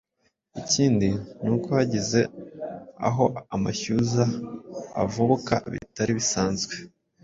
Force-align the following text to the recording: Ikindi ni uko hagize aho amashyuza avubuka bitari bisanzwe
Ikindi 0.61 1.09
ni 1.41 1.49
uko 1.55 1.67
hagize 1.77 2.19
aho 3.07 3.25
amashyuza 3.55 4.23
avubuka 5.03 5.53
bitari 5.73 6.11
bisanzwe 6.19 6.73